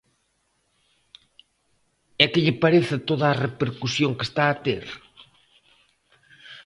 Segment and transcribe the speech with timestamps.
[2.23, 4.85] E que lle parece toda a repercusión que está a ter?